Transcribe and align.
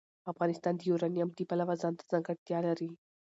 افغانستان 0.31 0.73
د 0.77 0.81
یورانیم 0.89 1.29
د 1.33 1.39
پلوه 1.49 1.75
ځانته 1.81 2.03
ځانګړتیا 2.11 2.59
لري. 2.67 2.89